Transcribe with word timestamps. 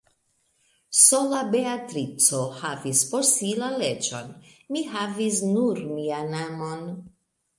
Sola 0.99 1.41
Beatrico 1.55 2.39
havis 2.61 3.03
por 3.11 3.27
si 3.33 3.51
la 3.63 3.69
leĝon; 3.83 4.33
mi 4.77 4.83
havis 4.95 5.37
nur 5.51 5.83
mian 5.91 6.35
amon. 6.41 6.83